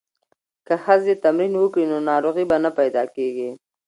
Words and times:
که 0.67 0.73
ښځې 0.85 1.13
تمرین 1.23 1.53
وکړي 1.57 1.85
نو 1.91 1.97
ناروغۍ 2.09 2.45
به 2.49 2.57
نه 2.63 2.71
پیدا 2.79 3.03
کیږي. 3.15 3.49